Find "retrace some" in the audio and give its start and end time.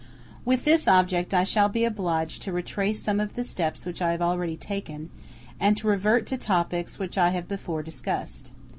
2.51-3.19